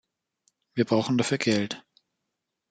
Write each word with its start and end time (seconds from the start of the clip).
Wir 0.73 0.85
brauchen 0.85 1.19
dafür 1.19 1.37
Geld. 1.37 1.85